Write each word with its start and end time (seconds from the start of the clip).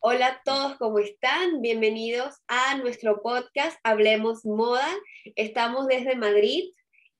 Hola 0.00 0.26
a 0.28 0.42
todos, 0.44 0.76
¿cómo 0.76 1.00
están? 1.00 1.60
Bienvenidos 1.60 2.36
a 2.46 2.76
nuestro 2.76 3.20
podcast 3.20 3.76
Hablemos 3.82 4.44
Moda. 4.44 4.88
Estamos 5.34 5.88
desde 5.88 6.14
Madrid 6.14 6.70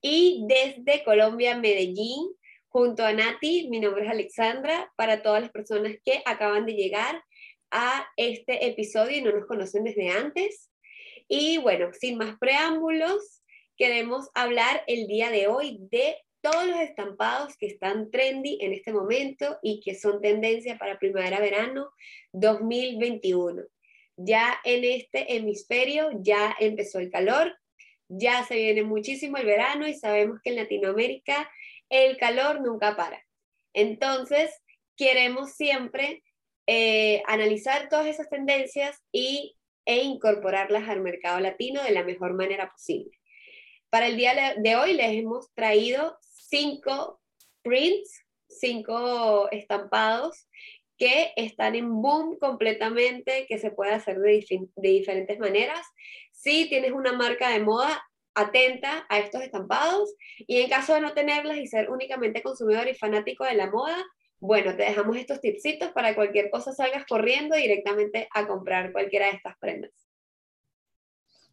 y 0.01 0.45
desde 0.47 1.03
Colombia, 1.03 1.59
Medellín, 1.59 2.29
junto 2.69 3.04
a 3.04 3.12
Nati. 3.12 3.67
Mi 3.69 3.80
nombre 3.80 4.04
es 4.04 4.11
Alexandra. 4.11 4.92
Para 4.95 5.22
todas 5.22 5.42
las 5.42 5.51
personas 5.51 5.96
que 6.04 6.22
acaban 6.24 6.67
de 6.67 6.74
llegar 6.74 7.21
a 7.72 8.06
este 8.17 8.69
episodio 8.69 9.17
y 9.17 9.22
no 9.22 9.33
nos 9.33 9.47
conocen 9.47 9.83
desde 9.83 10.10
antes. 10.10 10.71
Y 11.26 11.58
bueno, 11.58 11.90
sin 11.92 12.17
más 12.17 12.38
preámbulos, 12.38 13.42
queremos 13.76 14.29
hablar 14.35 14.85
el 14.87 15.08
día 15.08 15.31
de 15.31 15.49
hoy 15.49 15.79
de 15.90 16.16
todos 16.41 16.66
los 16.66 16.80
estampados 16.80 17.57
que 17.57 17.66
están 17.66 18.11
trendy 18.11 18.59
en 18.61 18.73
este 18.73 18.93
momento 18.93 19.59
y 19.62 19.80
que 19.80 19.95
son 19.95 20.20
tendencia 20.20 20.79
para 20.79 20.98
primavera-verano 20.98 21.91
2021. 22.33 23.62
Ya 24.16 24.59
en 24.65 24.84
este 24.84 25.37
hemisferio 25.37 26.10
ya 26.20 26.55
empezó 26.59 26.98
el 26.98 27.10
calor, 27.10 27.56
ya 28.09 28.45
se 28.45 28.56
viene 28.56 28.82
muchísimo 28.82 29.37
el 29.37 29.46
verano 29.46 29.87
y 29.87 29.95
sabemos 29.95 30.41
que 30.43 30.51
en 30.51 30.56
Latinoamérica 30.56 31.51
el 31.88 32.16
calor 32.16 32.60
nunca 32.60 32.96
para. 32.96 33.24
Entonces, 33.74 34.51
queremos 34.96 35.52
siempre 35.52 36.23
eh, 36.66 37.23
analizar 37.27 37.88
todas 37.88 38.07
esas 38.07 38.29
tendencias 38.29 39.01
y, 39.12 39.57
e 39.87 40.02
incorporarlas 40.02 40.88
al 40.88 41.01
mercado 41.01 41.41
latino 41.41 41.82
de 41.82 41.93
la 41.93 42.05
mejor 42.05 42.34
manera 42.34 42.70
posible. 42.70 43.18
Para 43.88 44.09
el 44.09 44.18
día 44.18 44.55
de 44.59 44.77
hoy 44.77 44.93
les 44.93 45.12
hemos 45.12 45.51
traído 45.55 46.18
cinco 46.48 47.20
prints, 47.62 48.25
cinco 48.48 49.51
estampados 49.51 50.48
que 50.97 51.33
están 51.37 51.77
en 51.77 52.02
boom 52.02 52.38
completamente, 52.38 53.46
que 53.49 53.59
se 53.59 53.71
puede 53.71 53.93
hacer 53.93 54.18
de, 54.18 54.45
diferentes 54.77 55.38
maneras. 55.38 55.87
Si 56.32 56.68
tienes 56.68 56.93
una 56.93 57.13
marca 57.13 57.51
de 57.51 57.60
moda, 57.60 58.02
atenta 58.35 59.07
a 59.09 59.18
estos 59.18 59.43
estampados 59.43 60.15
y 60.38 60.60
en 60.60 60.68
caso 60.68 60.95
de 60.95 61.01
no 61.01 61.13
tenerlas 61.13 61.59
y 61.59 61.66
ser 61.66 61.90
únicamente 61.90 62.43
consumidor 62.43 62.88
y 62.88 62.95
fanático 62.95 63.45
de 63.45 63.55
la 63.55 63.71
moda, 63.71 63.96
bueno, 64.41 64.77
te 64.77 64.85
dejamos 64.85 65.17
estos 65.17 65.41
tipsitos 65.41 65.91
para 65.91 66.15
cualquier 66.15 66.51
cosa 66.51 66.73
salgas 66.73 67.05
corriendo 67.07 67.57
directamente 67.57 68.29
a 68.33 68.47
comprar 68.47 68.93
cualquiera 68.93 69.27
de 69.27 69.37
estas 69.37 69.57
prendas. 69.59 70.08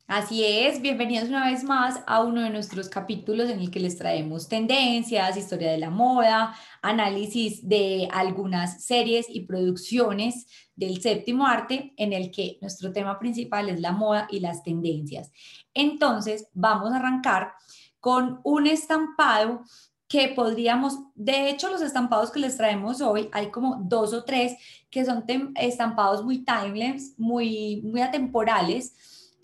Así 0.07 0.43
es, 0.45 0.83
bienvenidos 0.83 1.29
una 1.29 1.49
vez 1.49 1.63
más 1.63 1.99
a 2.05 2.21
uno 2.21 2.41
de 2.41 2.51
nuestros 2.51 2.89
capítulos 2.89 3.49
en 3.49 3.59
el 3.59 3.71
que 3.71 3.79
les 3.79 3.97
traemos 3.97 4.47
tendencias, 4.47 5.35
historia 5.35 5.71
de 5.71 5.79
la 5.79 5.89
moda, 5.89 6.55
análisis 6.83 7.67
de 7.67 8.07
algunas 8.11 8.83
series 8.83 9.25
y 9.27 9.47
producciones 9.47 10.45
del 10.75 11.01
séptimo 11.01 11.47
arte, 11.47 11.95
en 11.97 12.13
el 12.13 12.29
que 12.29 12.59
nuestro 12.61 12.93
tema 12.93 13.17
principal 13.17 13.67
es 13.67 13.79
la 13.79 13.93
moda 13.93 14.27
y 14.29 14.41
las 14.41 14.61
tendencias. 14.61 15.31
Entonces, 15.73 16.49
vamos 16.53 16.91
a 16.91 16.97
arrancar 16.97 17.53
con 17.99 18.41
un 18.43 18.67
estampado 18.67 19.63
que 20.07 20.27
podríamos, 20.27 20.99
de 21.15 21.49
hecho 21.49 21.67
los 21.71 21.81
estampados 21.81 22.29
que 22.29 22.39
les 22.39 22.57
traemos 22.57 23.01
hoy, 23.01 23.27
hay 23.31 23.49
como 23.49 23.77
dos 23.81 24.13
o 24.13 24.23
tres 24.23 24.55
que 24.91 25.03
son 25.03 25.25
estampados 25.55 26.23
muy 26.23 26.45
timeless, 26.45 27.15
muy, 27.17 27.81
muy 27.83 28.01
atemporales 28.01 28.95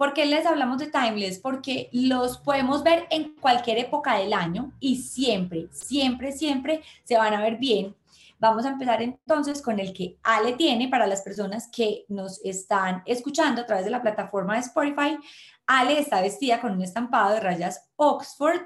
¿Por 0.02 0.14
qué 0.14 0.26
les 0.26 0.48
hablamos 0.48 0.80
de 0.80 0.88
timeless? 0.88 1.38
Porque 1.38 1.88
los 1.92 2.40
podemos 2.40 2.82
ver 2.82 3.06
en 3.12 3.36
cualquier 3.36 3.78
época 3.78 4.18
del 4.18 4.34
año 4.34 4.72
y 4.80 4.96
siempre, 4.96 5.68
siempre, 5.72 6.32
siempre 6.32 6.82
se 7.04 7.18
van 7.18 7.36
a 7.36 7.40
ver 7.40 7.58
bien. 7.58 7.96
Vamos 8.40 8.66
a 8.66 8.70
empezar 8.70 9.04
entonces 9.04 9.62
con 9.62 9.80
el 9.80 9.94
que 9.94 10.18
Ale 10.24 10.54
tiene 10.54 10.88
para 10.88 11.06
las 11.06 11.22
personas 11.22 11.70
que 11.72 12.06
nos 12.08 12.44
están 12.44 13.04
escuchando 13.06 13.62
a 13.62 13.68
través 13.68 13.86
de 13.86 13.92
la 13.92 14.02
plataforma 14.02 14.56
de 14.56 14.62
Spotify. 14.62 15.20
Ale 15.68 16.00
está 16.00 16.20
vestida 16.20 16.60
con 16.60 16.72
un 16.72 16.82
estampado 16.82 17.36
de 17.36 17.40
rayas 17.40 17.88
Oxford. 17.96 18.60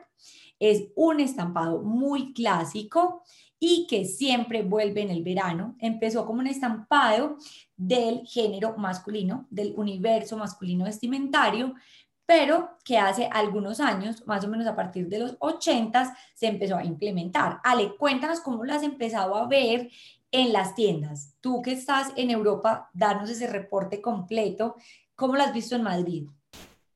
Es 0.58 0.86
un 0.96 1.20
estampado 1.20 1.82
muy 1.82 2.32
clásico 2.32 3.24
y 3.60 3.88
que 3.88 4.06
siempre 4.06 4.64
vuelve 4.64 5.02
en 5.02 5.10
el 5.10 5.24
verano. 5.24 5.76
Empezó 5.80 6.26
como 6.26 6.40
un 6.40 6.48
estampado 6.48 7.38
del 7.76 8.26
género 8.26 8.76
masculino, 8.78 9.48
del 9.50 9.74
universo 9.78 10.38
masculino 10.38 10.86
vestimentario, 10.86 11.74
pero 12.26 12.78
que 12.84 12.98
hace 12.98 13.30
algunos 13.32 13.80
años, 13.80 14.26
más 14.26 14.44
o 14.44 14.48
menos 14.48 14.66
a 14.68 14.76
partir 14.76 15.08
de 15.08 15.20
los 15.20 15.38
80, 15.40 16.18
se 16.34 16.48
empezó 16.48 16.76
a 16.76 16.84
implementar. 16.84 17.60
Ale, 17.64 17.96
cuéntanos 17.98 18.42
cómo 18.42 18.64
lo 18.64 18.74
has 18.74 18.84
empezado 18.84 19.36
a 19.36 19.48
ver 19.48 19.90
en 20.32 20.52
las 20.52 20.76
tiendas. 20.76 21.36
Tú 21.40 21.62
que 21.62 21.72
estás 21.72 22.12
en 22.16 22.32
Europa, 22.32 22.90
danos 22.94 23.30
ese 23.30 23.48
reporte 23.48 24.02
completo. 24.02 24.76
¿Cómo 25.16 25.36
lo 25.36 25.44
has 25.44 25.54
visto 25.54 25.76
en 25.76 25.84
Madrid? 25.84 26.28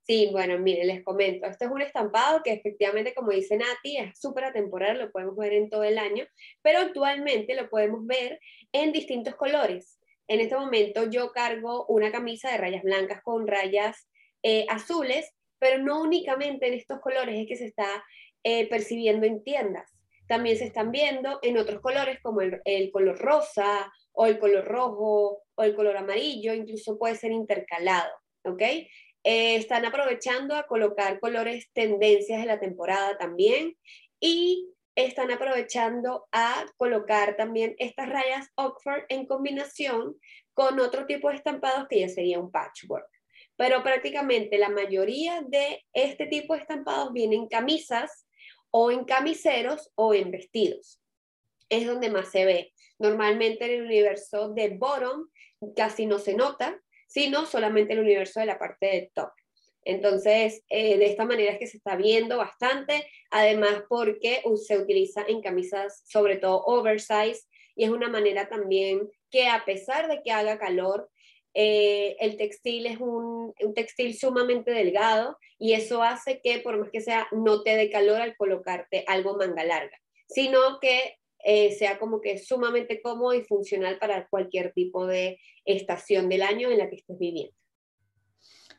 Sí, 0.09 0.30
bueno, 0.31 0.58
mire, 0.58 0.86
les 0.86 1.03
comento, 1.03 1.46
este 1.46 1.66
es 1.66 1.72
un 1.72 1.84
estampado 1.84 2.42
que 2.44 2.52
efectivamente, 2.52 3.14
como 3.14 3.30
dice 3.30 3.58
Nati, 3.58 3.97
es 3.97 4.20
súper 4.20 4.46
atemporal, 4.46 4.97
lo 4.97 5.12
podemos 5.12 5.36
ver 5.36 5.53
en 5.53 5.70
todo 5.70 5.84
el 5.84 6.00
año, 6.00 6.25
pero 6.64 6.80
actualmente 6.80 7.53
lo 7.53 7.70
podemos 7.70 8.08
ver 8.08 8.40
en 8.72 8.92
distintos 8.92 9.36
colores. 9.36 10.00
En 10.28 10.40
este 10.40 10.56
momento 10.56 11.08
yo 11.12 11.31
cargo 11.31 11.86
una 11.86 12.12
camisa 12.12 12.50
de 12.50 12.58
rayas 12.58 12.81
blancas 12.81 13.22
con 13.22 13.46
rayas 13.46 14.09
eh, 14.42 14.66
azules, 14.68 15.31
pero 15.59 15.78
no 15.78 16.02
únicamente 16.02 16.68
en 16.68 16.74
estos 16.74 17.02
colores 17.02 17.40
es 17.40 17.48
que 17.48 17.58
se 17.58 17.66
está 17.66 18.03
eh, 18.44 18.68
percibiendo 18.68 19.28
en 19.28 19.44
tiendas. 19.44 19.96
También 20.28 20.58
se 20.58 20.66
están 20.66 20.90
viendo 20.90 21.38
en 21.44 21.59
otros 21.59 21.81
colores 21.81 22.18
como 22.24 22.42
el, 22.42 22.59
el 22.66 22.90
color 22.90 23.19
rosa 23.19 23.94
o 24.14 24.25
el 24.25 24.40
color 24.40 24.66
rojo 24.66 25.44
o 25.53 25.64
el 25.64 25.75
color 25.75 25.98
amarillo, 25.98 26.56
incluso 26.56 26.98
puede 26.98 27.14
ser 27.14 27.31
intercalado, 27.31 28.09
¿ok? 28.44 28.64
Eh, 29.24 29.56
están 29.56 29.85
aprovechando 29.85 30.56
a 30.56 30.66
colocar 30.66 31.19
colores 31.19 31.69
tendencias 31.74 32.40
de 32.40 32.47
la 32.47 32.59
temporada 32.59 33.18
también 33.18 33.75
y 34.19 34.69
están 34.96 35.31
aprovechando 35.31 36.28
a 36.31 36.66
colocar 36.78 37.35
también 37.35 37.75
estas 37.80 38.09
rayas 38.09 38.50
Oxford 38.56 39.03
en 39.09 39.25
combinación 39.25 40.16
con 40.53 40.80
otro 40.80 41.06
tipo 41.06 41.30
de 41.30 41.35
estampados 41.35 41.88
que 41.90 42.00
ya 42.00 42.09
sería 42.09 42.40
un 42.40 42.52
patchwork. 42.52 43.07
Pero 43.56 43.84
prácticamente 43.84 44.57
la 44.57 44.69
mayoría 44.69 45.41
de 45.41 45.86
este 45.94 46.28
tipo 46.28 46.53
de 46.53 46.62
estampados 46.62 47.12
vienen 47.13 47.41
en 47.41 47.47
camisas 47.47 48.25
o 48.72 48.91
en 48.91 49.06
camiseros 49.06 49.91
o 49.96 50.13
en 50.13 50.31
vestidos. 50.31 51.01
Es 51.69 51.86
donde 51.86 52.09
más 52.09 52.31
se 52.31 52.46
ve. 52.46 52.74
Normalmente 52.97 53.66
en 53.66 53.72
el 53.72 53.86
universo 53.86 54.50
de 54.50 54.69
bottom 54.69 55.30
casi 55.75 56.06
no 56.06 56.19
se 56.19 56.36
nota, 56.36 56.80
sino 57.09 57.46
solamente 57.47 57.94
el 57.94 58.00
universo 58.00 58.40
de 58.40 58.46
la 58.46 58.59
parte 58.59 58.86
de 58.86 59.12
top. 59.14 59.31
Entonces, 59.84 60.64
eh, 60.70 60.97
de 60.97 61.06
esta 61.08 61.25
manera 61.25 61.52
es 61.52 61.59
que 61.59 61.68
se 61.68 61.78
está 61.78 61.96
viendo 61.96 62.38
bastante, 62.38 63.09
además 63.31 63.84
porque 63.90 64.44
se 64.64 64.78
utiliza 64.78 65.25
en 65.28 65.42
camisas 65.42 66.03
sobre 66.06 66.38
todo 66.38 66.64
oversize 66.66 67.42
y 67.75 67.86
es 67.86 67.90
una 67.90 68.09
manera 68.09 68.48
también 68.48 69.09
que 69.31 69.48
a 69.48 69.66
pesar 69.66 70.08
de 70.08 70.22
que 70.22 70.31
haga 70.31 70.59
calor, 70.59 71.09
eh, 71.56 72.16
el 72.19 72.38
textil 72.38 72.86
es 72.86 73.00
un, 73.00 73.53
un, 73.59 73.74
textil 73.74 74.16
sumamente 74.16 74.69
delgado 74.69 75.38
y 75.58 75.74
eso 75.74 76.03
hace 76.03 76.42
que 76.42 76.59
por 76.59 76.78
más 76.78 76.92
que 76.92 77.02
sea 77.02 77.28
no 77.31 77.64
te 77.64 77.75
dé 77.75 77.90
calor 77.90 78.22
al 78.22 78.36
colocarte 78.36 79.03
algo 79.08 79.36
manga 79.36 79.64
larga, 79.64 79.98
sino 80.28 80.80
que 80.80 81.19
eh, 81.44 81.72
sea 81.73 82.00
como 82.00 82.22
que 82.22 82.38
sumamente 82.38 83.01
cómodo 83.01 83.33
y 83.33 83.44
funcional 83.44 83.97
para 83.97 84.27
cualquier 84.27 84.73
tipo 84.73 85.05
de 85.05 85.39
estación 85.66 86.29
del 86.29 86.41
año 86.41 86.69
en 86.69 86.77
la 86.77 86.89
que 86.89 86.97
estés 86.97 87.17
viviendo. 87.17 87.53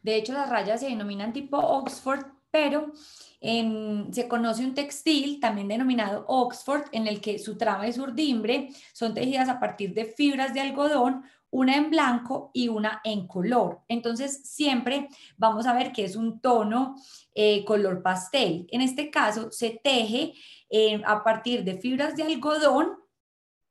De 0.02 0.16
hecho, 0.16 0.32
las 0.32 0.48
rayas 0.48 0.80
se 0.80 0.88
denominan 0.88 1.32
tipo 1.32 1.58
Oxford, 1.58 2.24
pero 2.50 2.92
se 3.40 4.28
conoce 4.28 4.64
un 4.64 4.74
textil 4.74 5.40
también 5.40 5.68
denominado 5.68 6.24
Oxford, 6.28 6.84
en 6.92 7.06
el 7.06 7.20
que 7.20 7.38
su 7.38 7.56
trama 7.56 7.88
y 7.88 7.92
su 7.92 8.02
urdimbre 8.02 8.70
son 8.92 9.14
tejidas 9.14 9.48
a 9.48 9.60
partir 9.60 9.94
de 9.94 10.04
fibras 10.04 10.52
de 10.52 10.60
algodón, 10.60 11.24
una 11.50 11.76
en 11.76 11.90
blanco 11.90 12.50
y 12.54 12.68
una 12.68 13.00
en 13.04 13.26
color. 13.26 13.80
Entonces, 13.88 14.42
siempre 14.44 15.08
vamos 15.36 15.66
a 15.66 15.74
ver 15.74 15.92
que 15.92 16.04
es 16.04 16.16
un 16.16 16.40
tono 16.40 16.96
eh, 17.34 17.64
color 17.64 18.02
pastel. 18.02 18.66
En 18.70 18.80
este 18.80 19.10
caso, 19.10 19.50
se 19.50 19.80
teje 19.82 20.34
eh, 20.68 21.02
a 21.04 21.22
partir 21.24 21.64
de 21.64 21.78
fibras 21.78 22.16
de 22.16 22.22
algodón 22.22 22.96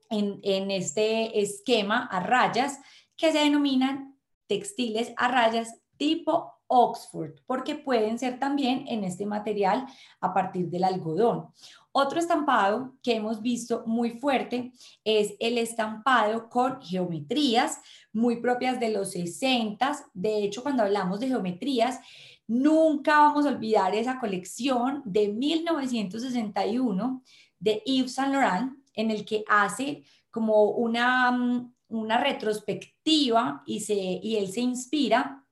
en, 0.10 0.40
en 0.44 0.72
este 0.72 1.40
esquema 1.42 2.08
a 2.12 2.20
rayas 2.20 2.80
que 3.16 3.32
se 3.32 3.40
denominan 3.40 4.18
textiles 4.48 5.14
a 5.18 5.28
rayas 5.28 5.80
tipo 5.98 6.54
Oxford, 6.72 7.42
porque 7.48 7.76
pueden 7.76 8.20
ser 8.20 8.40
también 8.40 8.86
en 8.88 9.04
este 9.04 9.26
material 9.26 9.88
a 10.22 10.34
partir 10.34 10.70
del 10.70 10.84
algodón. 10.84 11.48
Otro 11.92 12.20
estampado 12.20 12.96
que 13.02 13.16
hemos 13.16 13.42
visto 13.42 13.84
muy 13.88 14.12
fuerte 14.12 14.72
es 15.04 15.34
el 15.40 15.58
estampado 15.58 16.48
con 16.50 16.82
geometrías 16.82 17.80
muy 18.14 18.38
propias 18.38 18.80
de 18.80 18.90
los 18.92 19.12
60. 19.12 20.06
De 20.14 20.44
hecho, 20.44 20.62
cuando 20.62 20.84
hablamos 20.84 21.20
de 21.20 21.28
geometrías, 21.28 22.00
nunca 22.48 23.20
vamos 23.20 23.46
a 23.46 23.50
olvidar 23.50 23.96
esa 23.96 24.20
colección 24.20 25.02
de 25.04 25.30
1961 25.30 27.24
de 27.60 27.82
Yves 27.86 28.14
Saint 28.14 28.34
Laurent, 28.34 28.74
en 28.94 29.12
el 29.12 29.26
que 29.26 29.44
hace 29.48 30.04
como 30.30 30.72
una, 30.72 31.32
mm, 31.32 31.74
una 31.90 32.24
retrospectiva 32.24 33.64
y, 33.66 33.80
se, 33.80 33.96
y 33.96 34.38
él 34.38 34.52
se 34.52 34.62
inspira 34.62 35.44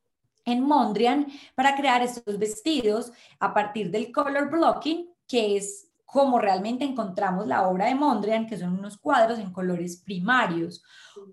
en 0.45 0.61
Mondrian 0.61 1.27
para 1.55 1.75
crear 1.75 2.01
estos 2.01 2.37
vestidos 2.37 3.11
a 3.39 3.53
partir 3.53 3.91
del 3.91 4.11
color 4.11 4.49
blocking, 4.49 5.09
que 5.27 5.57
es 5.57 5.86
como 6.07 6.39
realmente 6.39 6.85
encontramos 6.85 7.47
la 7.47 7.67
obra 7.67 7.87
de 7.87 7.95
Mondrian, 7.95 8.47
que 8.47 8.57
son 8.57 8.79
unos 8.79 8.97
cuadros 8.97 9.39
en 9.39 9.51
colores 9.51 9.97
primarios. 9.97 10.81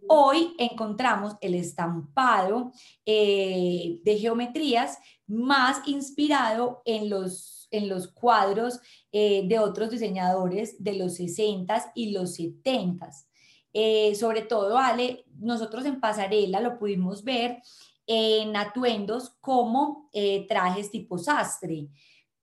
Hoy 0.08 0.52
encontramos 0.58 1.36
el 1.40 1.54
estampado 1.54 2.72
eh, 3.06 4.00
de 4.02 4.18
geometrías 4.18 4.98
más 5.28 5.86
inspirado 5.86 6.82
en 6.84 7.08
los, 7.08 7.68
en 7.70 7.88
los 7.88 8.08
cuadros 8.08 8.80
eh, 9.12 9.46
de 9.46 9.60
otros 9.60 9.90
diseñadores 9.90 10.82
de 10.82 10.94
los 10.94 11.20
60s 11.20 11.92
y 11.94 12.10
los 12.10 12.36
70s. 12.36 13.26
Eh, 13.72 14.16
sobre 14.16 14.42
todo, 14.42 14.76
Ale, 14.76 15.24
nosotros 15.38 15.86
en 15.86 16.00
pasarela 16.00 16.60
lo 16.60 16.80
pudimos 16.80 17.22
ver 17.22 17.62
en 18.08 18.56
atuendos 18.56 19.36
como 19.40 20.10
trajes 20.48 20.90
tipo 20.90 21.16
sastre 21.16 21.88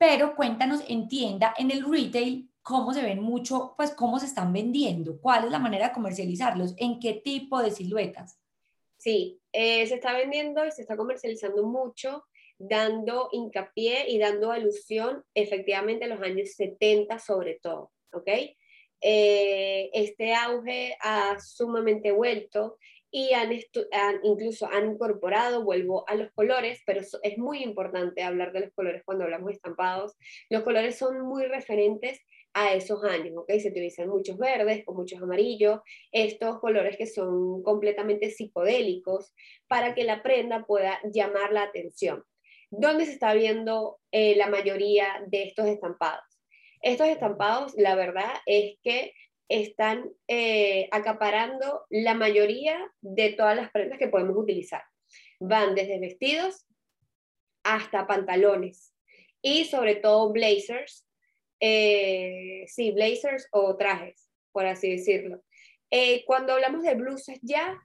pero 0.01 0.35
cuéntanos 0.35 0.83
en 0.87 1.07
tienda, 1.07 1.53
en 1.59 1.69
el 1.69 1.85
retail, 1.85 2.49
cómo 2.63 2.91
se 2.91 3.03
ven 3.03 3.21
mucho, 3.21 3.75
pues 3.77 3.91
cómo 3.91 4.17
se 4.17 4.25
están 4.25 4.51
vendiendo, 4.51 5.21
cuál 5.21 5.45
es 5.45 5.51
la 5.51 5.59
manera 5.59 5.89
de 5.89 5.93
comercializarlos, 5.93 6.73
en 6.77 6.99
qué 6.99 7.21
tipo 7.23 7.61
de 7.61 7.69
siluetas. 7.69 8.39
Sí, 8.97 9.39
eh, 9.51 9.85
se 9.85 9.93
está 9.93 10.13
vendiendo 10.13 10.65
y 10.65 10.71
se 10.71 10.81
está 10.81 10.97
comercializando 10.97 11.67
mucho, 11.67 12.25
dando 12.57 13.29
hincapié 13.31 14.09
y 14.09 14.17
dando 14.17 14.51
alusión 14.51 15.23
efectivamente 15.35 16.05
a 16.05 16.07
los 16.07 16.21
años 16.23 16.49
70 16.55 17.19
sobre 17.19 17.59
todo, 17.61 17.91
¿ok? 18.11 18.27
Eh, 19.01 19.91
este 19.93 20.33
auge 20.33 20.97
ha 20.99 21.39
sumamente 21.39 22.11
vuelto 22.11 22.79
y 23.11 23.33
han, 23.33 23.51
incluso 24.23 24.67
han 24.67 24.91
incorporado, 24.91 25.63
vuelvo 25.63 26.05
a 26.07 26.15
los 26.15 26.31
colores, 26.31 26.81
pero 26.85 27.01
es 27.01 27.37
muy 27.37 27.61
importante 27.61 28.23
hablar 28.23 28.53
de 28.53 28.61
los 28.61 28.73
colores 28.73 29.03
cuando 29.05 29.25
hablamos 29.25 29.47
de 29.47 29.53
estampados. 29.53 30.15
Los 30.49 30.63
colores 30.63 30.97
son 30.97 31.19
muy 31.21 31.45
referentes 31.45 32.21
a 32.53 32.73
esos 32.73 33.03
años, 33.03 33.35
¿ok? 33.37 33.51
Se 33.59 33.69
utilizan 33.69 34.09
muchos 34.09 34.37
verdes 34.37 34.83
o 34.85 34.93
muchos 34.93 35.21
amarillos, 35.21 35.79
estos 36.11 36.59
colores 36.59 36.97
que 36.97 37.05
son 37.05 37.63
completamente 37.63 38.29
psicodélicos 38.29 39.33
para 39.67 39.93
que 39.93 40.03
la 40.03 40.23
prenda 40.23 40.65
pueda 40.65 40.99
llamar 41.11 41.51
la 41.51 41.63
atención. 41.63 42.23
¿Dónde 42.69 43.05
se 43.05 43.13
está 43.13 43.33
viendo 43.33 43.99
eh, 44.11 44.35
la 44.37 44.47
mayoría 44.47 45.23
de 45.27 45.43
estos 45.43 45.67
estampados? 45.67 46.23
Estos 46.81 47.07
estampados, 47.07 47.73
la 47.75 47.95
verdad 47.95 48.31
es 48.45 48.77
que 48.81 49.13
están 49.51 50.09
eh, 50.29 50.87
acaparando 50.91 51.85
la 51.89 52.13
mayoría 52.13 52.79
de 53.01 53.33
todas 53.33 53.55
las 53.55 53.69
prendas 53.71 53.99
que 53.99 54.07
podemos 54.07 54.37
utilizar. 54.37 54.81
Van 55.41 55.75
desde 55.75 55.99
vestidos 55.99 56.65
hasta 57.63 58.07
pantalones 58.07 58.93
y 59.41 59.65
sobre 59.65 59.95
todo 59.95 60.31
blazers, 60.31 61.05
eh, 61.59 62.63
sí, 62.67 62.91
blazers 62.91 63.47
o 63.51 63.75
trajes, 63.75 64.29
por 64.53 64.65
así 64.65 64.91
decirlo. 64.91 65.43
Eh, 65.91 66.23
cuando 66.25 66.53
hablamos 66.53 66.83
de 66.83 66.95
blusas 66.95 67.37
ya 67.41 67.77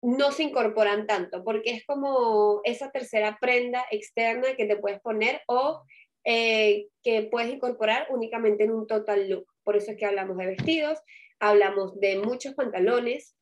no 0.00 0.32
se 0.32 0.44
incorporan 0.44 1.06
tanto 1.06 1.44
porque 1.44 1.72
es 1.72 1.84
como 1.84 2.62
esa 2.64 2.90
tercera 2.90 3.36
prenda 3.38 3.84
externa 3.90 4.56
que 4.56 4.64
te 4.64 4.76
puedes 4.76 5.00
poner 5.00 5.42
o 5.46 5.82
que 6.24 7.28
puedes 7.30 7.52
incorporar 7.52 8.06
únicamente 8.10 8.64
en 8.64 8.70
un 8.70 8.86
total 8.86 9.28
look. 9.28 9.51
Por 9.64 9.76
eso 9.76 9.92
es 9.92 9.96
que 9.96 10.06
hablamos 10.06 10.36
de 10.36 10.46
vestidos, 10.46 10.98
hablamos 11.38 11.98
de 12.00 12.18
muchos 12.18 12.54
pantalones 12.54 13.36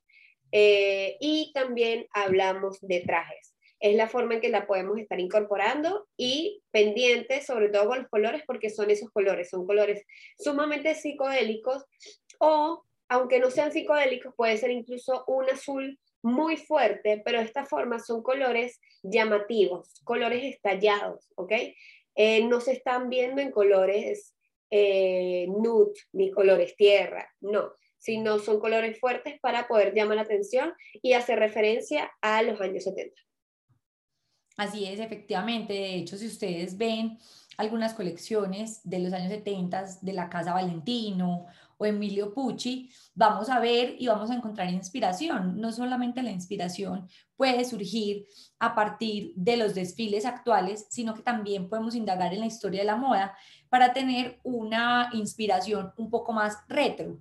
eh, 0.52 1.16
y 1.20 1.52
también 1.54 2.06
hablamos 2.12 2.80
de 2.80 3.00
trajes. 3.00 3.54
Es 3.78 3.96
la 3.96 4.08
forma 4.08 4.34
en 4.34 4.40
que 4.40 4.50
la 4.50 4.66
podemos 4.66 4.98
estar 4.98 5.18
incorporando 5.18 6.06
y 6.16 6.62
pendientes, 6.70 7.46
sobre 7.46 7.70
todo 7.70 7.88
con 7.88 7.98
los 7.98 8.08
colores, 8.08 8.42
porque 8.46 8.68
son 8.68 8.90
esos 8.90 9.10
colores, 9.10 9.48
son 9.48 9.66
colores 9.66 10.04
sumamente 10.38 10.94
psicodélicos 10.94 11.84
o, 12.38 12.84
aunque 13.08 13.38
no 13.38 13.50
sean 13.50 13.72
psicodélicos, 13.72 14.34
puede 14.36 14.58
ser 14.58 14.70
incluso 14.70 15.24
un 15.26 15.48
azul 15.48 15.98
muy 16.22 16.58
fuerte, 16.58 17.22
pero 17.24 17.38
de 17.38 17.46
esta 17.46 17.64
forma 17.64 17.98
son 17.98 18.22
colores 18.22 18.80
llamativos, 19.02 20.00
colores 20.04 20.44
estallados, 20.44 21.30
¿ok? 21.36 21.52
Eh, 22.16 22.44
no 22.44 22.60
se 22.60 22.72
están 22.72 23.08
viendo 23.08 23.40
en 23.40 23.50
colores 23.50 24.34
eh, 24.70 25.46
nude 25.48 25.92
ni 26.12 26.30
colores 26.30 26.76
tierra, 26.76 27.28
no, 27.40 27.72
sino 27.98 28.38
son 28.38 28.60
colores 28.60 28.98
fuertes 28.98 29.38
para 29.40 29.68
poder 29.68 29.94
llamar 29.94 30.16
la 30.16 30.22
atención 30.22 30.72
y 31.02 31.12
hacer 31.12 31.38
referencia 31.38 32.10
a 32.20 32.42
los 32.42 32.60
años 32.60 32.84
70. 32.84 33.14
Así 34.56 34.84
es, 34.86 35.00
efectivamente. 35.00 35.72
De 35.72 35.94
hecho, 35.94 36.16
si 36.16 36.26
ustedes 36.26 36.76
ven 36.76 37.18
algunas 37.56 37.94
colecciones 37.94 38.80
de 38.84 39.00
los 39.00 39.12
años 39.12 39.30
70 39.30 39.84
de 40.00 40.12
la 40.12 40.28
Casa 40.28 40.54
Valentino 40.54 41.46
o 41.78 41.86
Emilio 41.86 42.34
Pucci, 42.34 42.90
vamos 43.14 43.48
a 43.48 43.58
ver 43.58 43.96
y 43.98 44.06
vamos 44.06 44.30
a 44.30 44.34
encontrar 44.34 44.70
inspiración. 44.70 45.60
No 45.60 45.72
solamente 45.72 46.22
la 46.22 46.30
inspiración 46.30 47.08
puede 47.36 47.64
surgir 47.64 48.26
a 48.58 48.74
partir 48.74 49.32
de 49.34 49.56
los 49.56 49.74
desfiles 49.74 50.26
actuales, 50.26 50.86
sino 50.90 51.14
que 51.14 51.22
también 51.22 51.68
podemos 51.68 51.94
indagar 51.94 52.34
en 52.34 52.40
la 52.40 52.46
historia 52.46 52.80
de 52.80 52.86
la 52.86 52.96
moda 52.96 53.34
para 53.68 53.92
tener 53.92 54.40
una 54.42 55.08
inspiración 55.12 55.92
un 55.96 56.10
poco 56.10 56.32
más 56.32 56.58
retro. 56.68 57.18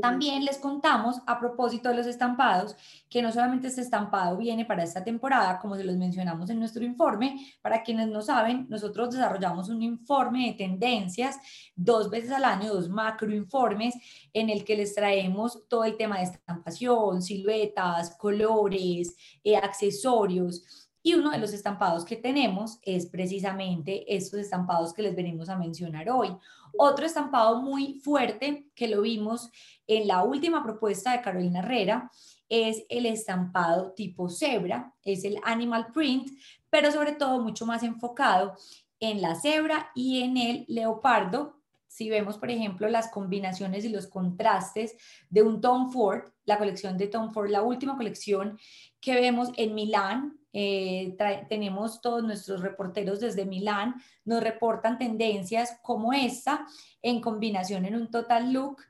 También 0.00 0.44
les 0.44 0.58
contamos 0.58 1.20
a 1.26 1.38
propósito 1.38 1.88
de 1.88 1.96
los 1.96 2.06
estampados 2.06 2.76
que 3.08 3.22
no 3.22 3.32
solamente 3.32 3.68
este 3.68 3.80
estampado 3.80 4.36
viene 4.36 4.64
para 4.64 4.84
esta 4.84 5.04
temporada, 5.04 5.58
como 5.58 5.76
se 5.76 5.84
los 5.84 5.96
mencionamos 5.96 6.50
en 6.50 6.58
nuestro 6.58 6.84
informe, 6.84 7.56
para 7.62 7.82
quienes 7.82 8.08
no 8.08 8.22
saben, 8.22 8.66
nosotros 8.68 9.10
desarrollamos 9.10 9.68
un 9.68 9.82
informe 9.82 10.46
de 10.46 10.52
tendencias 10.54 11.38
dos 11.74 12.10
veces 12.10 12.30
al 12.32 12.44
año, 12.44 12.72
dos 12.72 12.88
macroinformes 12.88 13.94
en 14.32 14.50
el 14.50 14.64
que 14.64 14.76
les 14.76 14.94
traemos 14.94 15.66
todo 15.68 15.84
el 15.84 15.96
tema 15.96 16.18
de 16.18 16.24
estampación, 16.24 17.22
siluetas, 17.22 18.16
colores, 18.16 19.16
eh, 19.44 19.56
accesorios 19.56 20.85
y 21.06 21.14
uno 21.14 21.30
de 21.30 21.38
los 21.38 21.52
estampados 21.52 22.04
que 22.04 22.16
tenemos 22.16 22.80
es 22.82 23.06
precisamente 23.06 24.16
estos 24.16 24.40
estampados 24.40 24.92
que 24.92 25.02
les 25.02 25.14
venimos 25.14 25.48
a 25.48 25.56
mencionar 25.56 26.10
hoy. 26.10 26.36
Otro 26.76 27.06
estampado 27.06 27.62
muy 27.62 28.00
fuerte 28.00 28.66
que 28.74 28.88
lo 28.88 29.02
vimos 29.02 29.48
en 29.86 30.08
la 30.08 30.24
última 30.24 30.64
propuesta 30.64 31.12
de 31.12 31.20
Carolina 31.20 31.60
Herrera 31.60 32.10
es 32.48 32.82
el 32.88 33.06
estampado 33.06 33.92
tipo 33.92 34.28
cebra, 34.28 34.94
es 35.04 35.22
el 35.22 35.38
animal 35.44 35.92
print, 35.94 36.28
pero 36.70 36.90
sobre 36.90 37.12
todo 37.12 37.40
mucho 37.40 37.66
más 37.66 37.84
enfocado 37.84 38.56
en 38.98 39.22
la 39.22 39.36
cebra 39.36 39.92
y 39.94 40.22
en 40.22 40.36
el 40.36 40.64
leopardo. 40.66 41.55
Si 41.96 42.10
vemos, 42.10 42.36
por 42.36 42.50
ejemplo, 42.50 42.90
las 42.90 43.10
combinaciones 43.10 43.86
y 43.86 43.88
los 43.88 44.06
contrastes 44.06 44.98
de 45.30 45.40
un 45.40 45.62
Tom 45.62 45.90
Ford, 45.90 46.24
la 46.44 46.58
colección 46.58 46.98
de 46.98 47.06
Tom 47.06 47.32
Ford, 47.32 47.48
la 47.48 47.62
última 47.62 47.96
colección 47.96 48.58
que 49.00 49.14
vemos 49.14 49.50
en 49.56 49.74
Milán, 49.74 50.38
eh, 50.52 51.16
tenemos 51.48 52.02
todos 52.02 52.22
nuestros 52.22 52.60
reporteros 52.60 53.20
desde 53.20 53.46
Milán, 53.46 53.94
nos 54.26 54.42
reportan 54.42 54.98
tendencias 54.98 55.78
como 55.80 56.12
esta 56.12 56.66
en 57.00 57.22
combinación 57.22 57.86
en 57.86 57.96
un 57.96 58.10
total 58.10 58.52
look 58.52 58.82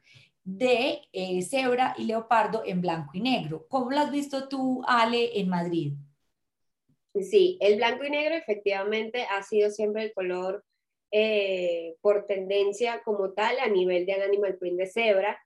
de 0.43 1.03
eh, 1.13 1.43
cebra 1.43 1.95
y 1.97 2.07
leopardo 2.07 2.65
en 2.67 2.81
blanco 2.81 3.13
y 3.15 3.21
negro. 3.21 3.67
¿Cómo 3.69 3.93
lo 3.93 4.01
has 4.01 4.11
visto 4.11 4.49
tú, 4.49 4.83
Ale, 4.85 5.39
en 5.39 5.49
Madrid? 5.49 5.93
Sí, 7.15 7.57
el 7.61 7.77
blanco 7.77 8.05
y 8.05 8.11
negro 8.11 8.35
efectivamente 8.35 9.27
ha 9.31 9.45
sido 9.45 9.71
siempre 9.71 10.03
el 10.03 10.13
color 10.13 10.66
eh, 11.11 11.97
por 12.01 12.27
tendencia 12.27 13.03
como 13.05 13.33
tal 13.33 13.59
a 13.59 13.69
nivel 13.69 14.07
del 14.07 14.23
animal 14.23 14.57
print 14.59 14.79
de 14.79 14.87
cebra, 14.87 15.41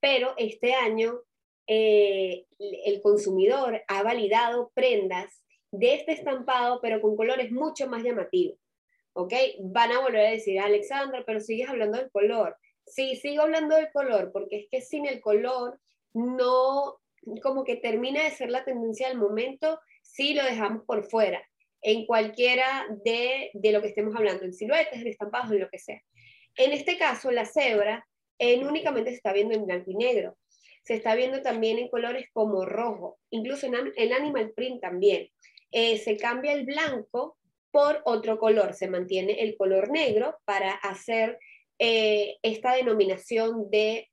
pero 0.00 0.34
este 0.36 0.74
año 0.74 1.20
el 1.66 3.00
consumidor 3.02 3.82
ha 3.86 4.02
validado 4.02 4.72
prendas 4.74 5.42
de 5.70 5.94
este 5.94 6.12
estampado, 6.12 6.80
pero 6.82 7.00
con 7.00 7.16
colores 7.16 7.50
mucho 7.50 7.88
más 7.88 8.02
llamativos. 8.02 8.58
¿Ok? 9.14 9.32
Van 9.60 9.92
a 9.92 10.00
volver 10.00 10.26
a 10.26 10.30
decir, 10.30 10.58
Alexandra, 10.60 11.22
pero 11.26 11.40
sigues 11.40 11.68
hablando 11.68 11.98
del 11.98 12.10
color. 12.10 12.56
Sí, 12.86 13.16
sigo 13.16 13.42
hablando 13.42 13.76
del 13.76 13.90
color, 13.92 14.32
porque 14.32 14.56
es 14.56 14.66
que 14.70 14.80
sin 14.80 15.06
el 15.06 15.20
color 15.20 15.78
no, 16.14 17.00
como 17.42 17.64
que 17.64 17.76
termina 17.76 18.22
de 18.24 18.30
ser 18.30 18.50
la 18.50 18.64
tendencia 18.64 19.08
del 19.08 19.18
momento 19.18 19.80
si 20.02 20.34
lo 20.34 20.44
dejamos 20.44 20.84
por 20.84 21.04
fuera, 21.04 21.42
en 21.82 22.06
cualquiera 22.06 22.86
de, 23.04 23.50
de 23.52 23.72
lo 23.72 23.82
que 23.82 23.88
estemos 23.88 24.14
hablando, 24.14 24.44
en 24.44 24.54
siluetas, 24.54 25.00
en 25.00 25.08
estampados, 25.08 25.50
en 25.52 25.60
lo 25.60 25.68
que 25.68 25.78
sea. 25.78 26.00
En 26.56 26.72
este 26.72 26.96
caso, 26.96 27.30
la 27.30 27.44
cebra 27.44 28.06
en 28.38 28.66
únicamente 28.66 29.10
se 29.10 29.16
está 29.16 29.32
viendo 29.32 29.54
en 29.54 29.66
blanco 29.66 29.90
y 29.90 29.96
negro. 29.96 30.36
Se 30.84 30.94
está 30.94 31.14
viendo 31.14 31.42
también 31.42 31.78
en 31.78 31.88
colores 31.88 32.26
como 32.32 32.64
rojo, 32.64 33.18
incluso 33.30 33.66
en, 33.66 33.74
en 33.96 34.12
animal 34.12 34.52
print 34.54 34.80
también. 34.80 35.28
Eh, 35.70 35.98
se 35.98 36.16
cambia 36.16 36.52
el 36.52 36.64
blanco 36.64 37.38
por 37.70 38.02
otro 38.04 38.38
color, 38.38 38.74
se 38.74 38.88
mantiene 38.88 39.42
el 39.42 39.56
color 39.56 39.90
negro 39.90 40.36
para 40.44 40.72
hacer 40.72 41.38
eh, 41.78 42.36
esta 42.42 42.74
denominación 42.74 43.70
de, 43.70 44.10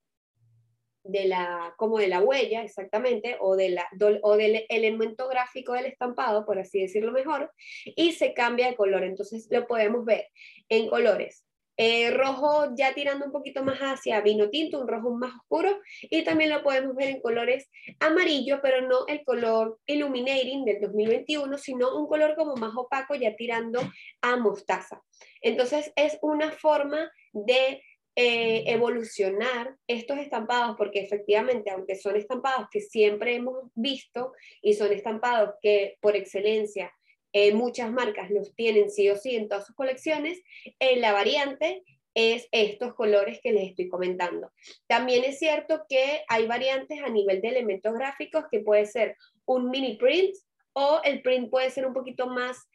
de 1.11 1.25
la, 1.25 1.73
como 1.77 1.97
de 1.97 2.07
la 2.07 2.21
huella 2.21 2.63
exactamente, 2.63 3.37
o, 3.39 3.55
de 3.55 3.69
la, 3.69 3.87
o 4.21 4.37
del 4.37 4.65
elemento 4.69 5.27
gráfico 5.27 5.73
del 5.73 5.85
estampado, 5.85 6.45
por 6.45 6.59
así 6.59 6.81
decirlo 6.81 7.11
mejor, 7.11 7.51
y 7.85 8.13
se 8.13 8.33
cambia 8.33 8.67
de 8.67 8.75
color. 8.75 9.03
Entonces 9.03 9.47
lo 9.49 9.67
podemos 9.67 10.05
ver 10.05 10.27
en 10.69 10.89
colores. 10.89 11.45
Eh, 11.81 12.11
rojo 12.11 12.73
ya 12.75 12.93
tirando 12.93 13.25
un 13.25 13.31
poquito 13.31 13.63
más 13.63 13.79
hacia 13.79 14.19
vino 14.19 14.49
tinto, 14.49 14.81
un 14.81 14.87
rojo 14.89 15.11
más 15.11 15.33
oscuro, 15.33 15.79
y 16.01 16.25
también 16.25 16.49
lo 16.49 16.61
podemos 16.61 16.93
ver 16.93 17.07
en 17.07 17.21
colores 17.21 17.69
amarillo, 18.01 18.59
pero 18.61 18.81
no 18.85 19.07
el 19.07 19.23
color 19.23 19.79
illuminating 19.85 20.65
del 20.65 20.81
2021, 20.81 21.57
sino 21.57 21.97
un 21.97 22.07
color 22.07 22.35
como 22.35 22.57
más 22.57 22.73
opaco, 22.75 23.15
ya 23.15 23.33
tirando 23.37 23.79
a 24.21 24.35
mostaza. 24.35 25.01
Entonces 25.41 25.93
es 25.95 26.17
una 26.21 26.51
forma 26.51 27.09
de 27.31 27.81
eh, 28.21 28.69
evolucionar 28.69 29.77
estos 29.87 30.17
estampados, 30.17 30.75
porque 30.75 30.99
efectivamente, 30.99 31.69
aunque 31.69 31.95
son 31.95 32.17
estampados 32.17 32.67
que 32.69 32.81
siempre 32.81 33.35
hemos 33.35 33.71
visto 33.75 34.33
y 34.61 34.73
son 34.73 34.91
estampados 34.91 35.51
que 35.61 35.97
por 36.01 36.17
excelencia 36.17 36.91
eh, 37.31 37.53
muchas 37.53 37.93
marcas 37.93 38.29
los 38.29 38.53
tienen 38.55 38.91
sí 38.91 39.09
o 39.09 39.15
sí 39.15 39.37
en 39.37 39.47
todas 39.47 39.67
sus 39.67 39.73
colecciones, 39.73 40.37
eh, 40.79 40.99
la 40.99 41.13
variante 41.13 41.81
es 42.13 42.49
estos 42.51 42.93
colores 42.93 43.39
que 43.41 43.53
les 43.53 43.69
estoy 43.69 43.87
comentando. 43.87 44.51
También 44.87 45.23
es 45.23 45.39
cierto 45.39 45.85
que 45.87 46.21
hay 46.27 46.45
variantes 46.45 47.01
a 47.01 47.07
nivel 47.07 47.39
de 47.39 47.47
elementos 47.47 47.93
gráficos 47.93 48.43
que 48.51 48.59
puede 48.59 48.85
ser 48.85 49.15
un 49.45 49.69
mini 49.69 49.95
print 49.95 50.35
o 50.73 50.99
el 51.05 51.21
print 51.21 51.49
puede 51.49 51.69
ser 51.69 51.85
un 51.85 51.93
poquito 51.93 52.27
más, 52.27 52.67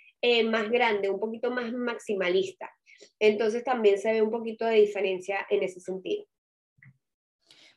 más 0.46 0.70
grande, 0.70 1.10
un 1.10 1.20
poquito 1.20 1.50
más 1.50 1.70
maximalista. 1.70 2.72
Entonces 3.18 3.64
también 3.64 3.98
se 3.98 4.12
ve 4.12 4.22
un 4.22 4.30
poquito 4.30 4.64
de 4.64 4.76
diferencia 4.76 5.46
en 5.50 5.62
ese 5.62 5.80
sentido. 5.80 6.24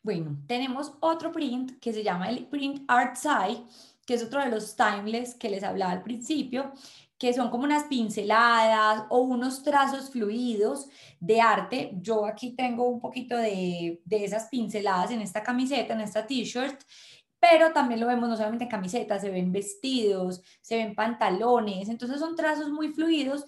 Bueno, 0.03 0.37
tenemos 0.47 0.93
otro 1.01 1.31
print 1.31 1.79
que 1.79 1.91
se 1.91 2.03
llama 2.03 2.29
el 2.29 2.47
print 2.47 2.83
art 2.87 3.15
side, 3.15 3.63
que 4.05 4.13
es 4.13 4.23
otro 4.23 4.41
de 4.41 4.49
los 4.49 4.75
timeless 4.75 5.35
que 5.35 5.49
les 5.49 5.63
hablaba 5.63 5.91
al 5.91 6.03
principio, 6.03 6.71
que 7.17 7.33
son 7.33 7.49
como 7.49 7.63
unas 7.63 7.85
pinceladas 7.85 9.05
o 9.09 9.19
unos 9.19 9.63
trazos 9.63 10.11
fluidos 10.11 10.87
de 11.19 11.41
arte. 11.41 11.91
Yo 12.01 12.25
aquí 12.25 12.55
tengo 12.55 12.87
un 12.87 13.01
poquito 13.01 13.35
de, 13.35 13.99
de 14.05 14.23
esas 14.23 14.47
pinceladas 14.47 15.11
en 15.11 15.21
esta 15.21 15.43
camiseta, 15.43 15.93
en 15.93 16.01
esta 16.01 16.25
t-shirt, 16.25 16.79
pero 17.39 17.71
también 17.73 17.99
lo 17.99 18.07
vemos 18.07 18.29
no 18.29 18.35
solamente 18.35 18.63
en 18.63 18.69
camisetas, 18.69 19.21
se 19.21 19.29
ven 19.29 19.51
vestidos, 19.51 20.41
se 20.61 20.77
ven 20.77 20.95
pantalones, 20.95 21.89
entonces 21.89 22.19
son 22.19 22.35
trazos 22.35 22.69
muy 22.69 22.93
fluidos 22.93 23.45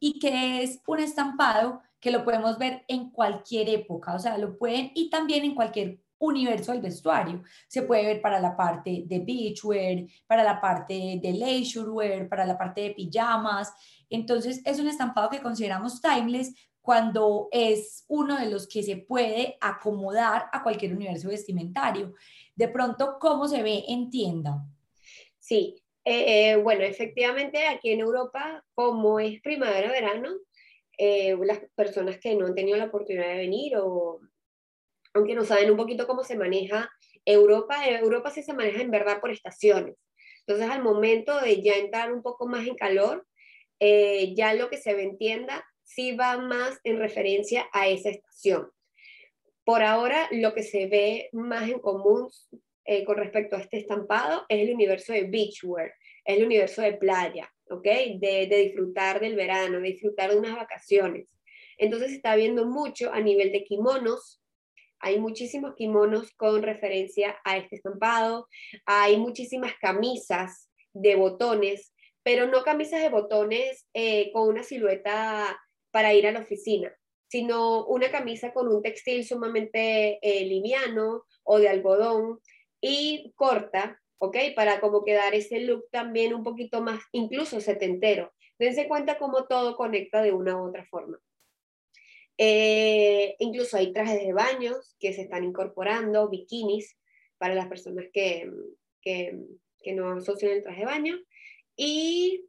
y 0.00 0.18
que 0.18 0.62
es 0.62 0.80
un 0.86 1.00
estampado 1.00 1.82
que 2.00 2.10
lo 2.10 2.24
podemos 2.24 2.58
ver 2.58 2.84
en 2.88 3.10
cualquier 3.10 3.68
época, 3.68 4.14
o 4.14 4.18
sea, 4.18 4.38
lo 4.38 4.56
pueden 4.56 4.92
y 4.94 5.10
también 5.10 5.44
en 5.44 5.54
cualquier 5.54 6.00
universo 6.18 6.72
del 6.72 6.80
vestuario. 6.80 7.42
Se 7.68 7.82
puede 7.82 8.06
ver 8.06 8.20
para 8.20 8.40
la 8.40 8.56
parte 8.56 9.04
de 9.06 9.20
beachwear, 9.20 10.06
para 10.26 10.42
la 10.42 10.60
parte 10.60 11.18
de 11.22 11.32
leisurewear, 11.32 12.28
para 12.28 12.44
la 12.44 12.58
parte 12.58 12.82
de 12.82 12.90
pijamas. 12.90 13.72
Entonces, 14.10 14.60
es 14.64 14.80
un 14.80 14.88
estampado 14.88 15.30
que 15.30 15.40
consideramos 15.40 16.00
timeless 16.00 16.54
cuando 16.80 17.48
es 17.52 18.04
uno 18.08 18.38
de 18.38 18.50
los 18.50 18.66
que 18.66 18.82
se 18.82 18.96
puede 18.96 19.58
acomodar 19.60 20.46
a 20.52 20.62
cualquier 20.62 20.94
universo 20.94 21.28
vestimentario. 21.28 22.14
De 22.56 22.68
pronto, 22.68 23.18
¿cómo 23.20 23.46
se 23.46 23.62
ve 23.62 23.84
en 23.88 24.10
tienda? 24.10 24.64
Sí, 25.38 25.76
eh, 26.10 26.50
eh, 26.50 26.56
bueno, 26.56 26.84
efectivamente 26.84 27.66
aquí 27.66 27.90
en 27.90 28.00
Europa, 28.00 28.64
como 28.74 29.20
es 29.20 29.40
primavera-verano, 29.42 30.38
eh, 30.96 31.36
las 31.42 31.60
personas 31.74 32.18
que 32.18 32.34
no 32.34 32.46
han 32.46 32.54
tenido 32.54 32.78
la 32.78 32.86
oportunidad 32.86 33.28
de 33.28 33.36
venir 33.36 33.76
o 33.76 34.20
aunque 35.12 35.34
no 35.34 35.44
saben 35.44 35.70
un 35.70 35.76
poquito 35.76 36.06
cómo 36.06 36.24
se 36.24 36.36
maneja 36.36 36.90
Europa, 37.24 37.86
Europa 37.86 38.30
sí 38.30 38.42
se 38.42 38.54
maneja 38.54 38.80
en 38.80 38.90
verdad 38.90 39.20
por 39.20 39.30
estaciones. 39.30 39.96
Entonces 40.46 40.70
al 40.70 40.82
momento 40.82 41.38
de 41.40 41.60
ya 41.60 41.74
entrar 41.74 42.12
un 42.12 42.22
poco 42.22 42.46
más 42.46 42.66
en 42.66 42.74
calor, 42.74 43.26
ya 43.78 44.54
lo 44.54 44.70
que 44.70 44.78
se 44.78 44.94
ve 44.94 45.02
en 45.02 45.18
tienda 45.18 45.64
sí 45.84 46.16
va 46.16 46.38
más 46.38 46.78
en 46.84 46.98
referencia 46.98 47.68
a 47.72 47.88
esa 47.88 48.10
estación. 48.10 48.70
Por 49.64 49.82
ahora 49.82 50.28
lo 50.30 50.54
que 50.54 50.62
se 50.62 50.86
ve 50.86 51.28
más 51.32 51.68
en 51.68 51.80
común 51.80 52.28
eh, 52.90 53.04
con 53.04 53.18
respecto 53.18 53.54
a 53.54 53.60
este 53.60 53.76
estampado 53.76 54.46
es 54.48 54.66
el 54.66 54.74
universo 54.74 55.12
de 55.12 55.24
beachwear, 55.24 55.92
es 56.28 56.36
el 56.36 56.44
universo 56.44 56.82
de 56.82 56.92
playa, 56.92 57.50
¿ok? 57.70 57.84
De, 58.20 58.46
disfrutar 58.46 59.18
del 59.18 59.34
verano, 59.34 59.80
de 59.80 59.88
disfrutar 59.88 60.30
de 60.30 60.38
unas 60.38 60.56
vacaciones. 60.56 61.26
Entonces 61.78 62.10
se 62.10 62.16
está 62.16 62.36
viendo 62.36 62.66
mucho 62.66 63.12
a 63.12 63.20
nivel 63.20 63.50
de 63.50 63.64
kimonos, 63.64 64.42
hay 65.00 65.18
muchísimos 65.18 65.74
kimonos 65.74 66.32
con 66.32 66.62
referencia 66.62 67.38
a 67.44 67.56
este 67.56 67.76
estampado, 67.76 68.46
hay 68.84 69.16
muchísimas 69.16 69.72
camisas 69.80 70.70
de 70.92 71.14
botones, 71.14 71.94
pero 72.22 72.46
no 72.46 72.62
camisas 72.62 73.00
de 73.00 73.08
botones 73.08 73.86
eh, 73.94 74.30
con 74.32 74.48
una 74.48 74.64
silueta 74.64 75.58
para 75.90 76.12
ir 76.12 76.26
a 76.26 76.32
la 76.32 76.40
oficina, 76.40 76.94
sino 77.28 77.86
una 77.86 78.10
camisa 78.10 78.52
con 78.52 78.68
un 78.68 78.82
textil 78.82 79.24
sumamente 79.24 80.18
eh, 80.20 80.44
liviano 80.44 81.24
o 81.44 81.58
de 81.58 81.68
algodón 81.70 82.40
y 82.82 83.32
corta, 83.34 83.98
¿ok? 84.18 84.36
Para 84.54 84.80
como 84.80 85.04
quedar 85.04 85.34
ese 85.34 85.60
look 85.60 85.88
también 85.90 86.34
un 86.34 86.42
poquito 86.42 86.82
más, 86.82 87.00
incluso 87.12 87.60
setentero. 87.60 88.32
Dense 88.58 88.88
cuenta 88.88 89.18
cómo 89.18 89.46
todo 89.46 89.76
conecta 89.76 90.22
de 90.22 90.32
una 90.32 90.56
u 90.56 90.68
otra 90.68 90.84
forma. 90.86 91.18
Eh, 92.36 93.34
incluso 93.40 93.76
hay 93.76 93.92
trajes 93.92 94.20
de 94.20 94.32
baños 94.32 94.96
que 95.00 95.12
se 95.12 95.22
están 95.22 95.44
incorporando, 95.44 96.28
bikinis 96.28 96.96
para 97.36 97.54
las 97.54 97.66
personas 97.68 98.06
que, 98.12 98.50
que, 99.00 99.38
que 99.80 99.92
no 99.92 100.12
asocian 100.12 100.52
el 100.52 100.62
traje 100.62 100.80
de 100.80 100.86
baño. 100.86 101.18
Y 101.76 102.44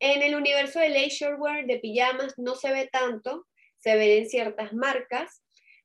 en 0.00 0.22
el 0.22 0.34
universo 0.34 0.80
de 0.80 0.90
leisurewear, 0.90 1.66
de 1.66 1.78
pijamas, 1.78 2.34
no 2.38 2.54
se 2.54 2.72
ve 2.72 2.88
tanto, 2.90 3.46
se 3.78 3.96
ve 3.96 4.18
en 4.18 4.28
ciertas 4.28 4.72
marcas, 4.72 5.42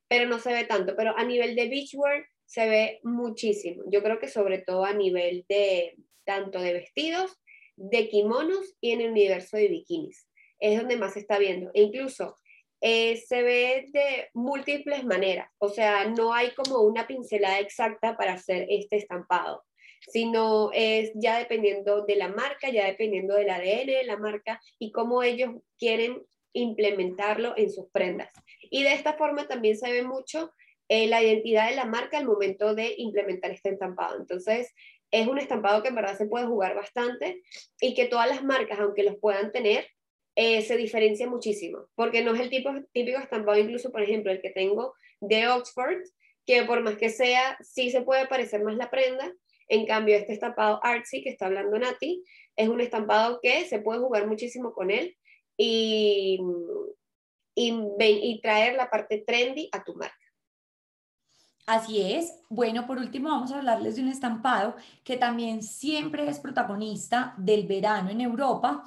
pero 0.07 0.27
no 0.27 0.39
se 0.39 0.53
ve 0.53 0.65
tanto. 0.65 0.95
Pero 0.95 1.17
a 1.17 1.23
nivel 1.23 1.55
de 1.55 1.69
beachwear, 1.69 2.27
se 2.49 2.67
ve 2.67 2.99
muchísimo. 3.03 3.83
Yo 3.91 4.01
creo 4.01 4.19
que 4.19 4.27
sobre 4.27 4.57
todo 4.57 4.83
a 4.83 4.93
nivel 4.93 5.45
de 5.47 5.95
tanto 6.25 6.59
de 6.59 6.73
vestidos, 6.73 7.39
de 7.75 8.09
kimonos 8.09 8.75
y 8.81 8.91
en 8.91 9.01
el 9.01 9.11
universo 9.11 9.55
de 9.55 9.67
bikinis. 9.67 10.27
Es 10.59 10.79
donde 10.79 10.97
más 10.97 11.13
se 11.13 11.19
está 11.19 11.37
viendo. 11.37 11.69
E 11.75 11.83
incluso 11.83 12.35
eh, 12.81 13.17
se 13.17 13.43
ve 13.43 13.85
de 13.93 14.29
múltiples 14.33 15.05
maneras. 15.05 15.47
O 15.59 15.69
sea, 15.69 16.05
no 16.05 16.33
hay 16.33 16.49
como 16.55 16.81
una 16.81 17.05
pincelada 17.05 17.59
exacta 17.59 18.17
para 18.17 18.33
hacer 18.33 18.65
este 18.67 18.97
estampado, 18.97 19.63
sino 20.07 20.71
es 20.73 21.11
ya 21.13 21.37
dependiendo 21.37 22.03
de 22.03 22.15
la 22.15 22.29
marca, 22.29 22.71
ya 22.71 22.87
dependiendo 22.87 23.35
del 23.35 23.51
ADN 23.51 23.85
de 23.85 24.03
la 24.05 24.17
marca 24.17 24.59
y 24.79 24.91
cómo 24.91 25.21
ellos 25.21 25.51
quieren 25.77 26.23
implementarlo 26.53 27.53
en 27.57 27.71
sus 27.71 27.91
prendas. 27.91 28.31
Y 28.71 28.81
de 28.81 28.93
esta 28.93 29.13
forma 29.13 29.47
también 29.47 29.77
se 29.77 29.91
ve 29.91 30.01
mucho 30.01 30.51
eh, 30.89 31.07
la 31.07 31.23
identidad 31.23 31.69
de 31.69 31.75
la 31.75 31.85
marca 31.85 32.17
al 32.17 32.25
momento 32.25 32.75
de 32.75 32.95
implementar 32.97 33.51
este 33.51 33.69
estampado. 33.69 34.17
Entonces, 34.17 34.73
es 35.11 35.27
un 35.27 35.39
estampado 35.39 35.81
que 35.81 35.89
en 35.89 35.95
verdad 35.95 36.17
se 36.17 36.25
puede 36.25 36.45
jugar 36.45 36.75
bastante 36.75 37.41
y 37.79 37.93
que 37.93 38.05
todas 38.05 38.27
las 38.27 38.43
marcas, 38.43 38.79
aunque 38.79 39.03
los 39.03 39.15
puedan 39.17 39.51
tener, 39.51 39.87
eh, 40.35 40.61
se 40.61 40.77
diferencia 40.77 41.27
muchísimo, 41.27 41.87
porque 41.95 42.23
no 42.23 42.33
es 42.33 42.41
el 42.41 42.49
tipo, 42.49 42.71
típico 42.91 43.19
estampado, 43.19 43.57
incluso, 43.57 43.91
por 43.91 44.01
ejemplo, 44.01 44.31
el 44.31 44.41
que 44.41 44.51
tengo 44.51 44.93
de 45.19 45.47
Oxford, 45.47 46.01
que 46.45 46.63
por 46.63 46.81
más 46.81 46.97
que 46.97 47.09
sea, 47.09 47.57
sí 47.61 47.91
se 47.91 48.01
puede 48.01 48.27
parecer 48.27 48.63
más 48.63 48.75
la 48.75 48.89
prenda. 48.89 49.31
En 49.67 49.85
cambio, 49.85 50.15
este 50.15 50.33
estampado 50.33 50.79
artsy 50.81 51.21
que 51.21 51.29
está 51.29 51.45
hablando 51.45 51.77
Nati, 51.77 52.23
es 52.55 52.67
un 52.67 52.81
estampado 52.81 53.39
que 53.41 53.65
se 53.65 53.79
puede 53.79 53.99
jugar 53.99 54.25
muchísimo 54.27 54.73
con 54.73 54.89
él 54.89 55.15
y, 55.55 56.39
y, 57.53 57.73
y 57.99 58.41
traer 58.41 58.75
la 58.75 58.89
parte 58.89 59.23
trendy 59.25 59.69
a 59.71 59.83
tu 59.83 59.93
marca. 59.93 60.15
Así 61.69 62.01
es. 62.01 62.33
Bueno, 62.49 62.87
por 62.87 62.97
último 62.97 63.29
vamos 63.29 63.51
a 63.51 63.59
hablarles 63.59 63.95
de 63.95 64.01
un 64.01 64.07
estampado 64.07 64.75
que 65.03 65.17
también 65.17 65.61
siempre 65.61 66.27
es 66.27 66.39
protagonista 66.39 67.35
del 67.37 67.67
verano 67.67 68.09
en 68.09 68.21
Europa 68.21 68.83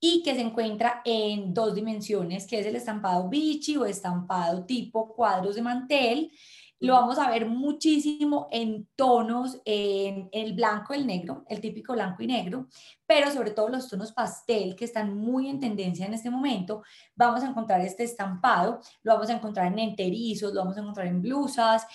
y 0.00 0.20
que 0.24 0.34
se 0.34 0.40
encuentra 0.40 1.00
en 1.04 1.54
dos 1.54 1.76
dimensiones, 1.76 2.48
que 2.48 2.58
es 2.58 2.66
el 2.66 2.74
estampado 2.74 3.28
bichi 3.28 3.76
o 3.76 3.86
estampado 3.86 4.64
tipo 4.64 5.14
cuadros 5.14 5.54
de 5.54 5.62
mantel. 5.62 6.32
Lo 6.80 6.94
vamos 6.94 7.18
a 7.18 7.30
ver 7.30 7.46
muchísimo 7.46 8.48
en 8.50 8.88
tonos, 8.96 9.60
en 9.64 10.28
el 10.32 10.54
blanco 10.54 10.92
y 10.92 10.98
el 10.98 11.06
negro, 11.06 11.44
el 11.48 11.60
típico 11.60 11.92
blanco 11.92 12.24
y 12.24 12.26
negro, 12.26 12.66
pero 13.06 13.30
sobre 13.30 13.52
todo 13.52 13.68
los 13.68 13.88
tonos 13.88 14.12
pastel 14.12 14.74
que 14.74 14.84
están 14.84 15.16
muy 15.16 15.48
en 15.48 15.60
tendencia 15.60 16.04
en 16.04 16.14
este 16.14 16.30
momento. 16.30 16.82
Vamos 17.14 17.44
a 17.44 17.48
encontrar 17.48 17.80
este 17.80 18.02
estampado, 18.02 18.80
lo 19.04 19.14
vamos 19.14 19.30
a 19.30 19.34
encontrar 19.34 19.72
en 19.72 19.78
enterizos, 19.78 20.52
lo 20.52 20.60
vamos 20.60 20.76
a 20.76 20.80
encontrar 20.80 21.06
en 21.06 21.22
blusas 21.22 21.86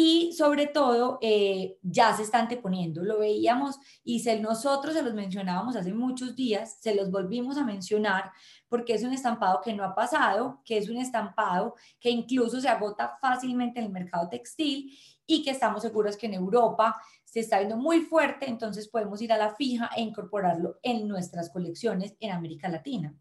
y 0.00 0.32
sobre 0.32 0.68
todo 0.68 1.18
eh, 1.20 1.76
ya 1.82 2.16
se 2.16 2.22
están 2.22 2.42
anteponiendo. 2.42 3.02
Lo 3.02 3.18
veíamos 3.18 3.80
y 4.04 4.20
se, 4.20 4.38
nosotros 4.38 4.94
se 4.94 5.02
los 5.02 5.12
mencionábamos 5.12 5.74
hace 5.74 5.92
muchos 5.92 6.36
días, 6.36 6.78
se 6.80 6.94
los 6.94 7.10
volvimos 7.10 7.58
a 7.58 7.64
mencionar 7.64 8.30
porque 8.68 8.94
es 8.94 9.02
un 9.02 9.12
estampado 9.12 9.60
que 9.60 9.74
no 9.74 9.82
ha 9.82 9.96
pasado, 9.96 10.62
que 10.64 10.78
es 10.78 10.88
un 10.88 10.98
estampado 10.98 11.74
que 11.98 12.10
incluso 12.10 12.60
se 12.60 12.68
agota 12.68 13.18
fácilmente 13.20 13.80
en 13.80 13.86
el 13.86 13.92
mercado 13.92 14.28
textil 14.28 14.96
y 15.26 15.42
que 15.42 15.50
estamos 15.50 15.82
seguros 15.82 16.16
que 16.16 16.26
en 16.26 16.34
Europa 16.34 16.94
se 17.24 17.40
está 17.40 17.58
viendo 17.58 17.76
muy 17.76 18.02
fuerte, 18.02 18.48
entonces 18.48 18.86
podemos 18.86 19.20
ir 19.20 19.32
a 19.32 19.36
la 19.36 19.56
fija 19.56 19.90
e 19.96 20.00
incorporarlo 20.00 20.78
en 20.80 21.08
nuestras 21.08 21.50
colecciones 21.50 22.14
en 22.20 22.30
América 22.30 22.68
Latina. 22.68 23.12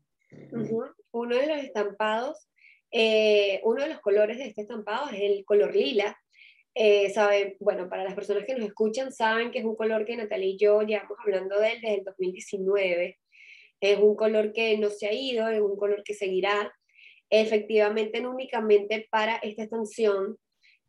Uno 1.09 1.35
de 1.35 1.47
los 1.47 1.57
estampados, 1.57 2.47
eh, 2.91 3.61
uno 3.63 3.81
de 3.81 3.89
los 3.89 3.99
colores 3.99 4.37
de 4.37 4.45
este 4.49 4.61
estampado 4.61 5.09
es 5.09 5.21
el 5.21 5.43
color 5.43 5.75
lila, 5.75 6.15
eh, 6.79 7.09
sabe, 7.09 7.57
bueno, 7.59 7.89
para 7.89 8.03
las 8.03 8.13
personas 8.13 8.45
que 8.45 8.53
nos 8.53 8.67
escuchan, 8.67 9.11
saben 9.11 9.49
que 9.49 9.59
es 9.59 9.65
un 9.65 9.75
color 9.75 10.05
que 10.05 10.15
Natalia 10.15 10.47
y 10.47 10.57
yo 10.57 10.81
llevamos 10.83 11.17
hablando 11.23 11.59
de 11.59 11.71
él 11.71 11.81
desde 11.81 11.95
el 11.95 12.03
2019. 12.03 13.19
Es 13.81 13.99
un 13.99 14.15
color 14.15 14.53
que 14.53 14.77
no 14.77 14.89
se 14.91 15.07
ha 15.07 15.13
ido, 15.13 15.47
es 15.47 15.59
un 15.59 15.75
color 15.75 16.03
que 16.03 16.13
seguirá. 16.13 16.71
Efectivamente, 17.31 18.21
no 18.21 18.29
únicamente 18.29 19.07
para 19.09 19.37
esta 19.37 19.63
extensión 19.63 20.37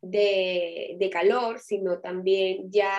de, 0.01 0.95
de 0.99 1.09
calor, 1.09 1.59
sino 1.59 1.99
también 1.99 2.71
ya, 2.71 2.93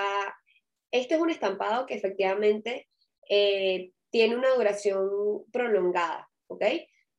este 0.91 1.15
es 1.15 1.21
un 1.21 1.31
estampado 1.31 1.87
que 1.87 1.95
efectivamente 1.95 2.89
eh, 3.29 3.93
tiene 4.11 4.37
una 4.37 4.51
duración 4.55 5.45
prolongada, 5.53 6.29
¿ok? 6.49 6.65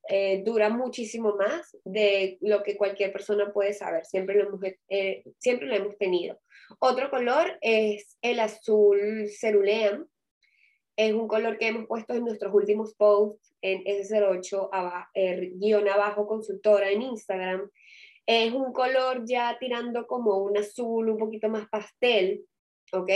Eh, 0.10 0.42
dura 0.44 0.70
muchísimo 0.70 1.36
más 1.36 1.78
de 1.84 2.38
lo 2.42 2.64
que 2.64 2.76
cualquier 2.76 3.12
persona 3.12 3.52
puede 3.54 3.74
saber. 3.74 4.06
Siempre 4.06 4.36
lo, 4.36 4.48
hemos, 4.48 4.62
eh, 4.90 5.24
siempre 5.38 5.68
lo 5.68 5.76
hemos 5.76 5.98
tenido. 5.98 6.40
Otro 6.80 7.10
color 7.10 7.58
es 7.62 8.18
el 8.22 8.40
azul 8.40 9.30
cerulean. 9.40 10.08
Es 10.96 11.14
un 11.14 11.28
color 11.28 11.58
que 11.58 11.68
hemos 11.68 11.88
puesto 11.88 12.14
en 12.14 12.26
nuestros 12.26 12.54
últimos 12.54 12.94
posts 12.96 13.56
en 13.62 13.84
S08 13.84 14.70
abajo, 14.72 15.10
eh, 15.14 15.52
guion 15.56 15.88
abajo 15.88 16.28
consultora 16.28 16.90
en 16.90 17.04
Instagram. 17.04 17.70
Es 18.26 18.54
un 18.54 18.74
color 18.74 19.24
ya 19.26 19.58
tirando 19.60 20.08
como 20.08 20.38
un 20.38 20.58
azul 20.58 21.10
un 21.10 21.18
poquito 21.18 21.50
más 21.50 21.68
pastel, 21.70 22.46
¿ok? 22.92 23.10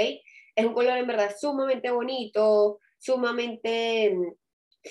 Es 0.56 0.65
un 0.65 0.74
color 0.74 0.98
en 0.98 1.08
verdad 1.08 1.36
sumamente 1.38 1.92
bonito, 1.92 2.80
sumamente 2.98 4.13
mm, 4.15 4.34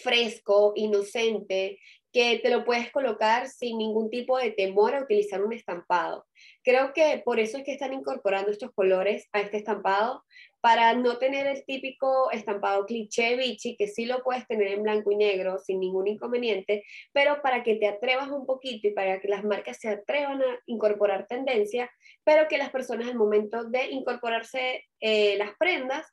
fresco, 0.03 0.73
inocente, 0.77 1.79
que 2.15 2.39
te 2.39 2.49
lo 2.49 2.65
puedes 2.65 2.93
colocar 2.93 3.49
sin 3.49 3.77
ningún 3.77 4.09
tipo 4.09 4.39
de 4.39 4.53
temor 4.53 4.95
a 4.95 5.03
utilizar 5.03 5.43
un 5.43 5.53
estampado. 5.53 6.25
Creo 6.63 6.93
que 6.93 7.21
por 7.25 7.41
eso 7.41 7.59
es 7.59 7.65
que 7.65 7.73
están 7.73 7.93
incorporando 7.93 8.53
estos 8.53 8.71
colores 8.73 9.29
a 9.33 9.41
este 9.41 9.57
estampado, 9.57 10.23
para 10.61 10.95
no 10.95 11.19
tener 11.19 11.47
el 11.47 11.63
típico 11.67 12.31
estampado 12.31 12.87
cliché 12.87 13.37
bichi, 13.37 13.77
que 13.77 13.89
sí 13.89 14.07
lo 14.07 14.23
puedes 14.23 14.47
tener 14.47 14.69
en 14.69 14.83
blanco 14.83 15.13
y 15.13 15.17
negro 15.17 15.59
sin 15.59 15.81
ningún 15.81 16.07
inconveniente, 16.07 16.85
pero 17.13 17.43
para 17.43 17.63
que 17.63 17.75
te 17.75 17.89
atrevas 17.89 18.31
un 18.31 18.47
poquito 18.47 18.89
y 18.89 18.93
para 18.93 19.21
que 19.21 19.29
las 19.29 19.45
marcas 19.45 19.79
se 19.79 19.89
atrevan 19.89 20.41
a 20.41 20.59
incorporar 20.67 21.27
tendencia, 21.27 21.91
pero 22.23 22.49
que 22.49 22.59
las 22.59 22.71
personas 22.71 23.09
al 23.09 23.17
momento 23.17 23.65
de 23.65 23.91
incorporarse 23.91 24.85
eh, 25.01 25.37
las 25.37 25.55
prendas, 25.59 26.07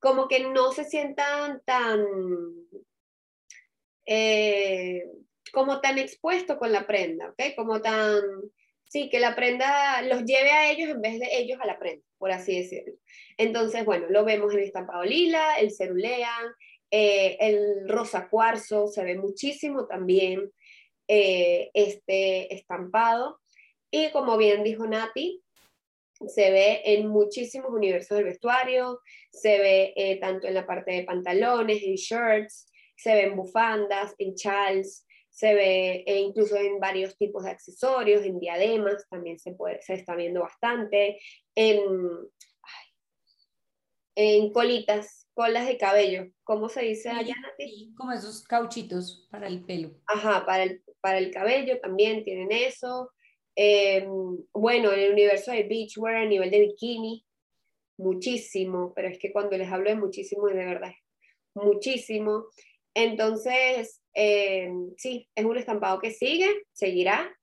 como 0.00 0.28
que 0.28 0.40
no 0.40 0.72
se 0.72 0.84
sientan 0.84 1.62
tan 1.64 2.04
eh, 4.06 5.04
como 5.52 5.80
tan 5.80 5.98
expuesto 5.98 6.58
con 6.58 6.72
la 6.72 6.86
prenda, 6.86 7.30
¿ok? 7.30 7.54
Como 7.56 7.80
tan, 7.80 8.20
sí, 8.86 9.08
que 9.08 9.20
la 9.20 9.34
prenda 9.36 10.02
los 10.02 10.24
lleve 10.24 10.50
a 10.50 10.70
ellos 10.70 10.90
en 10.90 11.00
vez 11.00 11.18
de 11.18 11.28
ellos 11.38 11.58
a 11.60 11.66
la 11.66 11.78
prenda, 11.78 12.04
por 12.18 12.32
así 12.32 12.58
decirlo. 12.58 12.94
Entonces, 13.36 13.84
bueno, 13.84 14.06
lo 14.10 14.24
vemos 14.24 14.52
en 14.52 14.60
el 14.60 14.66
estampado 14.66 15.04
lila, 15.04 15.56
el 15.58 15.72
cerulean, 15.72 16.46
eh, 16.90 17.36
el 17.40 17.88
rosa 17.88 18.28
cuarzo, 18.28 18.88
se 18.88 19.04
ve 19.04 19.16
muchísimo 19.16 19.86
también 19.86 20.50
eh, 21.08 21.70
este 21.74 22.54
estampado. 22.54 23.40
Y 23.90 24.10
como 24.10 24.36
bien 24.36 24.64
dijo 24.64 24.86
Nati, 24.86 25.40
se 26.26 26.50
ve 26.50 26.82
en 26.84 27.06
muchísimos 27.08 27.70
universos 27.70 28.16
del 28.16 28.26
vestuario, 28.26 29.00
se 29.30 29.58
ve 29.58 30.18
tanto 30.20 30.46
en 30.48 30.54
la 30.54 30.66
parte 30.66 30.92
de 30.92 31.04
pantalones, 31.04 31.82
en 31.82 31.94
shirts, 31.94 32.66
se 33.04 33.14
ve 33.14 33.24
en 33.24 33.36
bufandas, 33.36 34.14
en 34.16 34.34
chals, 34.34 35.06
se 35.28 35.52
ve 35.52 36.04
e 36.06 36.20
incluso 36.20 36.56
en 36.56 36.80
varios 36.80 37.18
tipos 37.18 37.44
de 37.44 37.50
accesorios, 37.50 38.24
en 38.24 38.40
diademas, 38.40 39.06
también 39.10 39.38
se, 39.38 39.52
puede, 39.52 39.82
se 39.82 39.92
está 39.92 40.14
viendo 40.14 40.40
bastante, 40.40 41.20
en, 41.54 41.82
en 44.14 44.52
colitas, 44.54 45.28
colas 45.34 45.66
de 45.66 45.76
cabello, 45.76 46.30
¿cómo 46.44 46.70
se 46.70 46.80
dice 46.80 47.10
allá? 47.10 47.34
Como 47.94 48.12
esos 48.12 48.42
cauchitos 48.44 49.28
para 49.30 49.48
el 49.48 49.62
pelo. 49.66 49.90
Ajá, 50.06 50.46
para 50.46 50.62
el, 50.62 50.82
para 51.02 51.18
el 51.18 51.30
cabello 51.30 51.78
también 51.80 52.24
tienen 52.24 52.52
eso. 52.52 53.10
Em, 53.54 54.08
bueno, 54.54 54.92
en 54.94 55.00
el 55.00 55.12
universo 55.12 55.52
de 55.52 55.64
beachwear 55.64 56.16
a 56.16 56.24
nivel 56.24 56.50
de 56.50 56.60
bikini, 56.60 57.26
muchísimo, 57.98 58.94
pero 58.96 59.08
es 59.08 59.18
que 59.18 59.30
cuando 59.30 59.58
les 59.58 59.70
hablo 59.70 59.90
de 59.90 59.96
muchísimo, 59.96 60.46
de 60.46 60.54
verdad, 60.54 60.92
muchísimo. 61.54 62.46
Entonces, 62.94 64.00
eh, 64.14 64.70
sí, 64.96 65.28
es 65.34 65.44
un 65.44 65.56
estampado 65.56 66.00
que 66.00 66.12
sigue, 66.12 66.48
seguirá. 66.72 67.36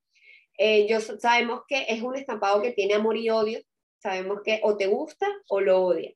Eh, 0.57 0.87
yo, 0.87 0.99
sabemos 1.01 1.61
que 1.67 1.85
es 1.89 2.01
un 2.01 2.15
estampado 2.15 2.61
que 2.61 2.71
tiene 2.71 2.93
amor 2.93 3.17
y 3.17 3.29
odio. 3.29 3.59
Sabemos 3.99 4.39
que 4.43 4.59
o 4.63 4.77
te 4.77 4.87
gusta 4.87 5.27
o 5.49 5.59
lo 5.59 5.83
odias. 5.83 6.15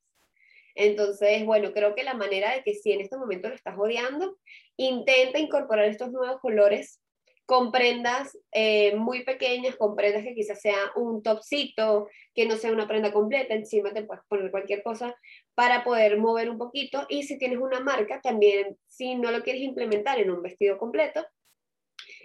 Entonces, 0.76 1.46
bueno, 1.46 1.72
creo 1.74 1.96
que 1.96 2.04
la 2.04 2.14
manera 2.14 2.54
de 2.54 2.64
que 2.64 2.74
si 2.74 2.92
en 2.92 3.02
este 3.02 3.18
momento 3.18 3.48
lo 3.50 3.56
estás 3.56 3.78
odiando, 3.78 4.38
intenta 4.76 5.40
incorporar 5.40 5.86
estos 5.86 6.12
nuevos 6.12 6.42
colores 6.42 7.00
con 7.46 7.72
prendas 7.72 8.38
eh, 8.52 8.96
muy 8.96 9.24
pequeñas, 9.24 9.76
con 9.76 9.96
prendas 9.96 10.24
que 10.24 10.34
quizás 10.34 10.60
sea 10.60 10.78
un 10.96 11.22
topcito, 11.22 12.10
que 12.34 12.48
no 12.48 12.56
sea 12.56 12.72
una 12.72 12.88
prenda 12.88 13.14
completa, 13.14 13.54
encima 13.54 13.94
te 13.94 14.04
puedes 14.04 14.24
poner 14.28 14.50
cualquier 14.50 14.82
cosa 14.82 15.16
para 15.54 15.84
poder 15.84 16.18
mover 16.18 16.50
un 16.50 16.58
poquito. 16.58 17.06
Y 17.08 17.24
si 17.24 17.38
tienes 17.38 17.60
una 17.60 17.80
marca, 17.80 18.20
también 18.22 18.78
si 18.88 19.16
no 19.16 19.32
lo 19.32 19.44
quieres 19.44 19.62
implementar 19.62 20.20
en 20.20 20.32
un 20.32 20.42
vestido 20.42 20.78
completo, 20.78 21.26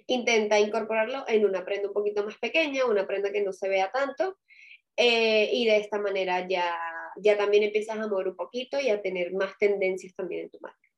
intenta 0.06 0.58
incorporarlo 0.58 1.24
en 1.28 1.44
una 1.44 1.64
prenda 1.64 1.88
un 1.88 1.94
poquito 1.94 2.24
más 2.24 2.38
pequeña, 2.38 2.86
una 2.86 3.06
prenda 3.06 3.30
que 3.30 3.42
no 3.42 3.52
se 3.52 3.68
vea 3.68 3.90
tanto. 3.90 4.38
Eh, 4.96 5.50
y 5.52 5.66
de 5.66 5.76
esta 5.76 5.98
manera 5.98 6.46
ya, 6.48 6.76
ya 7.16 7.36
también 7.36 7.62
empiezas 7.62 7.96
a 7.98 8.06
mover 8.08 8.28
un 8.28 8.36
poquito 8.36 8.80
y 8.80 8.90
a 8.90 9.00
tener 9.00 9.32
más 9.32 9.56
tendencias 9.58 10.14
también 10.14 10.42
en 10.42 10.50
tu 10.50 10.58
marca. 10.60 10.89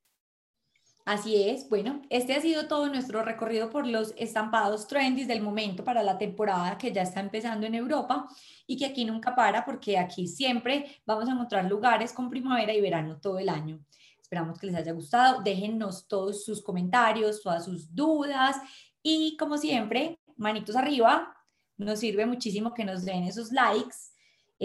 Así 1.05 1.49
es, 1.49 1.67
bueno, 1.67 2.01
este 2.09 2.33
ha 2.33 2.39
sido 2.39 2.67
todo 2.69 2.87
nuestro 2.87 3.23
recorrido 3.23 3.69
por 3.69 3.85
los 3.85 4.13
estampados 4.15 4.87
trendy 4.87 5.25
del 5.25 5.41
momento 5.41 5.83
para 5.83 6.01
la 6.01 6.17
temporada 6.17 6.77
que 6.77 6.93
ya 6.93 7.01
está 7.01 7.19
empezando 7.19 7.67
en 7.67 7.75
Europa 7.75 8.25
y 8.65 8.77
que 8.77 8.85
aquí 8.85 9.03
nunca 9.03 9.35
para 9.35 9.65
porque 9.65 9.97
aquí 9.97 10.27
siempre 10.29 11.01
vamos 11.05 11.27
a 11.27 11.33
encontrar 11.33 11.65
lugares 11.65 12.13
con 12.13 12.29
primavera 12.29 12.73
y 12.73 12.79
verano 12.79 13.19
todo 13.19 13.37
el 13.37 13.49
año. 13.49 13.83
Esperamos 14.21 14.57
que 14.57 14.67
les 14.67 14.77
haya 14.77 14.93
gustado, 14.93 15.41
déjennos 15.41 16.07
todos 16.07 16.45
sus 16.45 16.63
comentarios, 16.63 17.41
todas 17.41 17.65
sus 17.65 17.93
dudas 17.93 18.55
y 19.01 19.35
como 19.35 19.57
siempre, 19.57 20.21
manitos 20.37 20.77
arriba, 20.77 21.35
nos 21.75 21.99
sirve 21.99 22.25
muchísimo 22.25 22.73
que 22.73 22.85
nos 22.85 23.03
den 23.03 23.25
esos 23.25 23.51
likes 23.51 24.12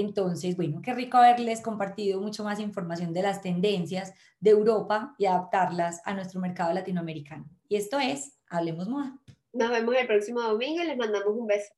entonces, 0.01 0.57
bueno, 0.57 0.81
qué 0.83 0.95
rico 0.95 1.17
haberles 1.17 1.61
compartido 1.61 2.21
mucho 2.21 2.45
más 2.45 2.61
información 2.61 3.13
de 3.13 3.23
las 3.23 3.41
tendencias 3.41 4.15
de 4.41 4.51
Europa 4.51 5.15
y 5.19 5.27
adaptarlas 5.27 6.01
a 6.05 6.15
nuestro 6.15 6.41
mercado 6.41 6.73
latinoamericano. 6.73 7.49
Y 7.69 7.77
esto 7.77 7.99
es 7.99 8.39
Hablemos 8.49 8.89
Moda. 8.89 9.19
Nos 9.53 9.71
vemos 9.71 9.95
el 9.97 10.07
próximo 10.07 10.41
domingo 10.41 10.83
y 10.83 10.87
les 10.87 10.97
mandamos 10.97 11.35
un 11.35 11.47
beso. 11.47 11.73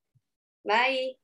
Bye. 0.64 1.19